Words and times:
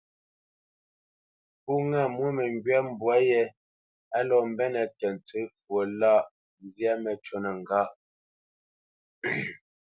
Pó 1.63 1.73
ŋâ 1.89 2.01
mwô 2.13 2.27
məŋgywa 2.37 2.79
mbwǎ 2.89 3.15
yé 3.29 3.41
á 4.17 4.19
lɔ́ 4.29 4.41
mbenə́ 4.51 4.85
tə 4.97 5.07
ntsə 5.15 5.39
fwo 5.57 5.77
lâʼ, 5.99 6.23
zyâ 6.73 6.93
məcûnə 7.03 7.49
ŋgâ. 7.59 7.81